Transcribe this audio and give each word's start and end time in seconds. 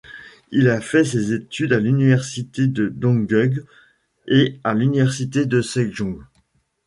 Il 0.49 0.67
a 0.67 0.81
fait 0.81 1.03
ses 1.03 1.31
études 1.33 1.73
à 1.73 1.79
l'université 1.79 2.65
de 2.65 2.89
Dongguk 2.89 3.61
et 4.27 4.57
à 4.63 4.73
l'université 4.73 5.45
de 5.45 5.61
Sejong. 5.61 6.23